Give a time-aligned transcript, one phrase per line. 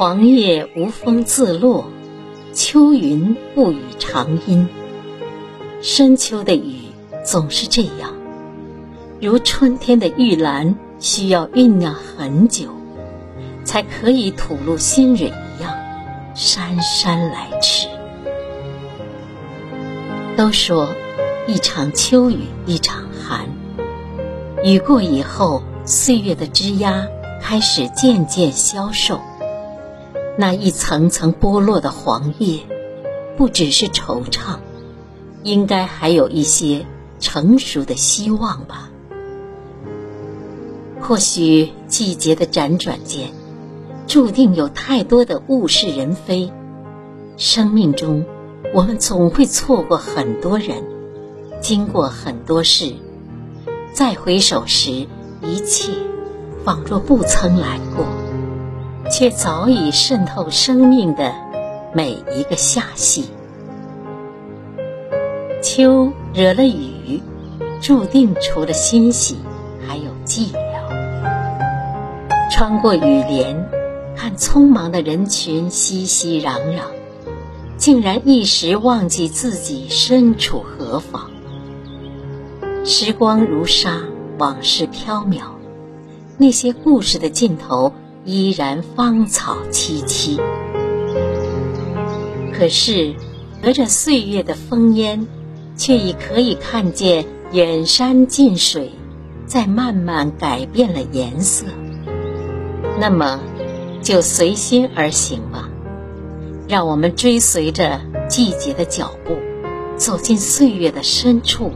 [0.00, 1.84] 黄叶无风自落，
[2.54, 4.66] 秋云不语长阴。
[5.82, 6.84] 深秋的雨
[7.22, 8.14] 总是这样，
[9.20, 12.70] 如春天的玉兰，需要酝酿很久，
[13.62, 15.76] 才可以吐露心蕊一样，
[16.34, 17.86] 姗姗来迟。
[20.34, 20.88] 都说，
[21.46, 23.46] 一场秋雨一场寒，
[24.64, 27.06] 雨过以后，岁月的枝桠
[27.42, 29.20] 开始渐渐消瘦。
[30.40, 32.60] 那一层层剥落的黄叶，
[33.36, 34.56] 不只是惆怅，
[35.42, 36.86] 应该还有一些
[37.18, 38.88] 成熟的希望吧。
[40.98, 43.32] 或许季节的辗转间，
[44.06, 46.50] 注定有太多的物是人非。
[47.36, 48.24] 生命中，
[48.72, 50.82] 我们总会错过很多人，
[51.60, 52.94] 经过很多事，
[53.92, 55.06] 再回首时，
[55.42, 55.92] 一切
[56.64, 58.06] 仿若不曾来过。
[59.20, 61.34] 却早已渗透生命的
[61.92, 63.28] 每一个夏隙。
[65.62, 67.20] 秋惹了雨，
[67.82, 69.36] 注定除了欣喜，
[69.86, 72.50] 还有寂寥。
[72.50, 73.68] 穿过雨帘，
[74.16, 76.80] 看匆忙的人群熙熙攘攘，
[77.76, 81.30] 竟然一时忘记自己身处何方。
[82.86, 84.00] 时光如沙，
[84.38, 85.42] 往事飘渺，
[86.38, 87.92] 那些故事的尽头。
[88.30, 90.38] 依然芳草萋萋，
[92.52, 93.12] 可是
[93.60, 95.26] 隔着岁月的烽烟，
[95.76, 98.92] 却已可以看见远山近水
[99.46, 101.66] 在慢慢改变了颜色。
[103.00, 103.40] 那么，
[104.00, 105.68] 就随心而行吧，
[106.68, 109.38] 让我们追随着季节的脚步，
[109.96, 111.72] 走进岁月的深处，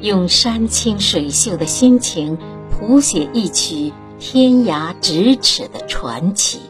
[0.00, 2.38] 用山清水秀的心情
[2.70, 3.92] 谱写一曲。
[4.24, 6.60] 天涯咫尺的传奇，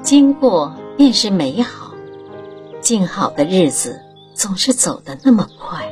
[0.00, 1.92] 经过便是美好。
[2.80, 4.00] 静好的日子
[4.32, 5.84] 总是走得那么快。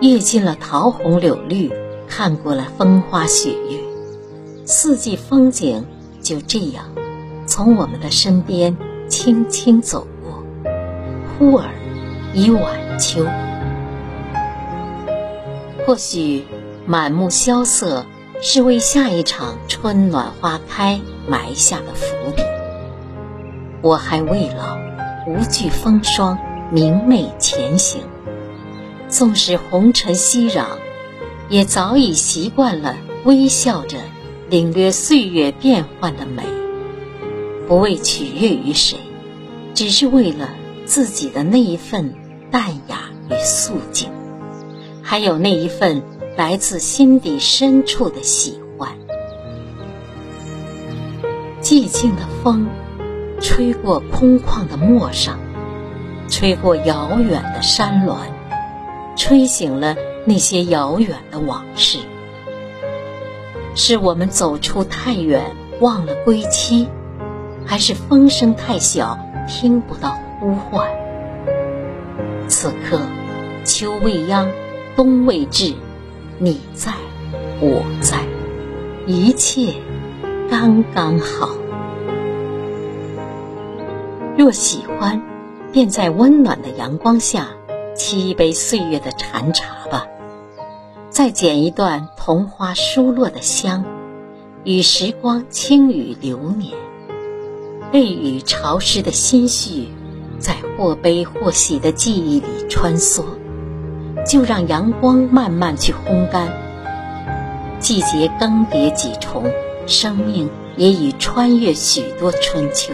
[0.00, 1.68] 阅尽了桃红柳绿，
[2.06, 3.80] 看过了风花雪月，
[4.64, 5.84] 四季风景
[6.22, 6.84] 就这样
[7.44, 8.74] 从我们的身边
[9.08, 10.44] 轻轻走过。
[11.36, 11.68] 忽而
[12.32, 13.26] 已晚秋，
[15.84, 16.44] 或许。
[16.88, 18.06] 满目萧瑟，
[18.40, 22.42] 是为下一场春暖花开埋下的伏笔。
[23.82, 24.78] 我还未老，
[25.26, 26.38] 无惧风霜，
[26.70, 28.02] 明媚前行。
[29.08, 30.64] 纵使红尘熙攘，
[31.48, 33.98] 也早已习惯了微笑着
[34.48, 36.44] 领略岁月变幻的美。
[37.66, 38.96] 不为取悦于谁，
[39.74, 40.50] 只是为了
[40.84, 42.14] 自己的那一份
[42.52, 44.08] 淡雅与素净，
[45.02, 46.00] 还有那一份。
[46.36, 48.90] 来自心底深处的喜欢。
[51.62, 52.68] 寂静的风，
[53.40, 55.38] 吹过空旷的陌上，
[56.28, 58.18] 吹过遥远的山峦，
[59.16, 62.00] 吹醒了那些遥远的往事。
[63.74, 66.86] 是我们走出太远，忘了归期，
[67.64, 69.18] 还是风声太小，
[69.48, 70.86] 听不到呼唤？
[72.46, 73.00] 此刻，
[73.64, 74.50] 秋未央，
[74.94, 75.74] 冬未至。
[76.38, 76.92] 你在，
[77.62, 78.22] 我在，
[79.06, 79.72] 一切
[80.50, 81.56] 刚刚好。
[84.36, 85.22] 若喜欢，
[85.72, 87.48] 便在温暖的阳光下
[87.96, 90.06] 沏一杯岁月的禅茶吧，
[91.08, 93.82] 再剪一段桐花疏落的香，
[94.62, 96.74] 与时光轻语流年，
[97.92, 99.88] 泪雨潮湿的心绪，
[100.38, 103.24] 在或悲或喜的记忆里穿梭。
[104.26, 106.48] 就让阳光慢慢去烘干。
[107.78, 109.44] 季节更迭几重，
[109.86, 112.92] 生命也已穿越许多春秋。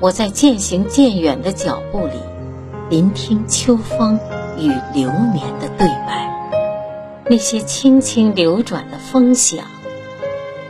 [0.00, 2.14] 我在渐行渐远的脚步里，
[2.88, 4.18] 聆听秋风
[4.58, 6.26] 与流年的对白。
[7.30, 9.64] 那些轻轻流转的风响，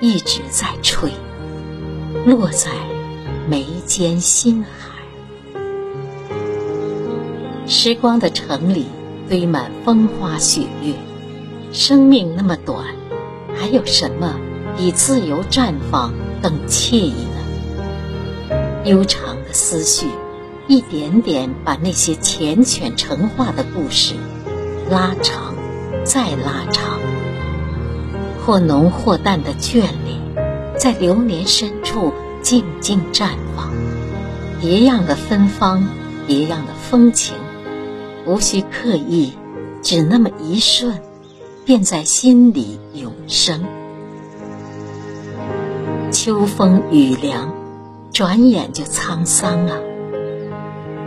[0.01, 1.11] 一直在吹，
[2.27, 2.71] 落在
[3.49, 4.99] 眉间心海。
[7.67, 8.87] 时光的城里。
[9.29, 10.95] 堆满风花雪月，
[11.71, 12.87] 生命那么短，
[13.55, 14.37] 还有什么
[14.77, 18.57] 比自由绽放更惬意呢？
[18.85, 20.07] 悠长的思绪，
[20.67, 24.15] 一点点把那些缱绻成画的故事
[24.89, 25.55] 拉长，
[26.05, 26.99] 再拉长。
[28.47, 33.71] 或浓或淡的眷恋，在流年深处静静绽放。
[34.59, 35.87] 别样的芬芳，
[36.27, 37.37] 别样的风情。
[38.29, 39.33] 无需刻意，
[39.81, 41.01] 只那么一瞬，
[41.65, 43.65] 便在心里永生。
[46.13, 47.55] 秋风雨凉，
[48.13, 49.79] 转眼就沧桑啊！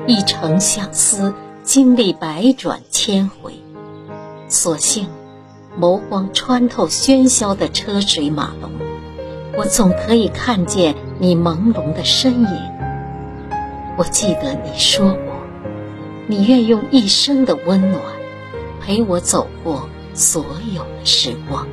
[0.07, 3.53] 一程相思，经历百转千回，
[4.47, 5.07] 所幸
[5.79, 8.71] 眸光穿透喧嚣的车水马龙，
[9.56, 12.71] 我总可以看见你朦胧的身影。
[13.95, 15.31] 我记得你说过，
[16.31, 18.01] 你愿用一生的温暖
[18.80, 21.68] 陪我走过所有的时光，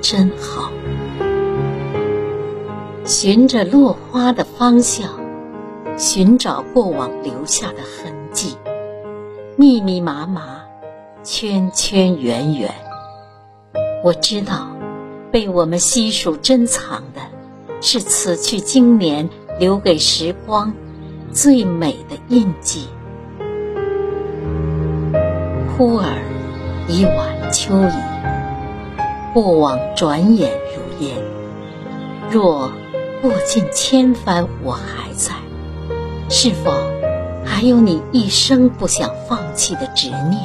[0.00, 0.70] 真好。
[3.04, 5.18] 循着落花的方向，
[5.98, 8.56] 寻找过往留下的痕迹，
[9.56, 10.60] 密密麻麻，
[11.24, 12.72] 圈圈圆圆。
[14.04, 14.68] 我知道，
[15.32, 17.20] 被我们悉数珍藏的，
[17.80, 20.72] 是此去经年留给时光
[21.32, 22.86] 最美的印记。
[25.82, 26.14] 忽而
[26.86, 27.92] 已晚秋矣，
[29.34, 31.16] 过往转眼如烟。
[32.30, 32.70] 若
[33.20, 35.34] 过尽千帆，我还在。
[36.28, 36.70] 是否
[37.44, 40.44] 还有你一生不想放弃的执念？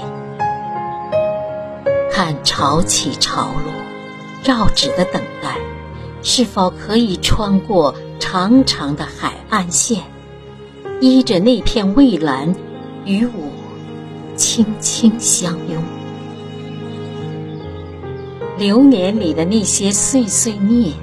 [2.11, 3.71] 看潮起潮落，
[4.43, 5.57] 绕指的等待，
[6.23, 10.01] 是否可以穿过长长的海岸线，
[10.99, 12.55] 依着那片蔚蓝，
[13.05, 13.31] 与我
[14.37, 15.83] 轻轻相拥？
[18.57, 20.93] 流年里的那些碎碎念。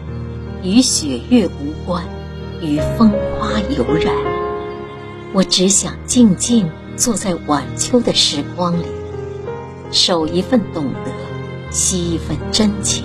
[0.62, 2.02] 与雪月无关，
[2.62, 4.14] 与风花有染。
[5.34, 6.66] 我只想静静
[6.96, 8.86] 坐在晚秋的时光里，
[9.90, 11.10] 守一份懂得，
[11.70, 13.04] 惜一份真情。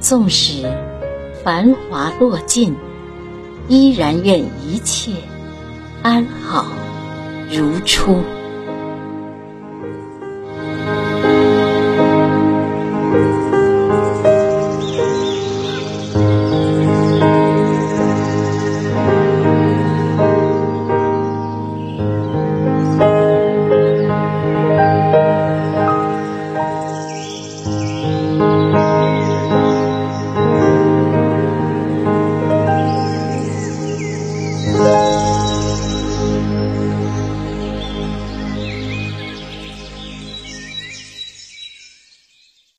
[0.00, 0.62] 纵使
[1.44, 2.74] 繁华落尽，
[3.68, 5.12] 依然愿一切
[6.02, 6.64] 安好
[7.50, 8.22] 如初。